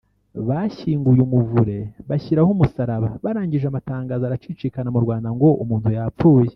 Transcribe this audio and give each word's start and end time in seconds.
Bashyinguye 0.47 1.19
umuvure 1.27 1.77
bashyiraho 2.09 2.49
umusaraba 2.55 3.07
barangije 3.23 3.65
amatangazo 3.67 4.23
aracicikana 4.25 4.89
mu 4.93 4.99
Rwanda 5.05 5.29
ngo 5.35 5.47
umuntu 5.63 5.87
yarapfuye 5.95 6.49